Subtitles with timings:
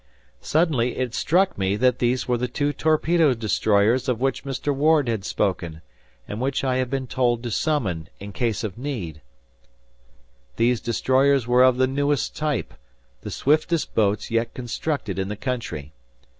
[0.41, 4.73] Suddenly it struck me that these were the two torpedo destroyers of which Mr.
[4.73, 5.83] Ward had spoken,
[6.27, 9.21] and which I had been told to summon in case of need.
[10.55, 12.73] These destroyers were of the newest type,
[13.21, 15.93] the swiftest boats yet constructed in the country.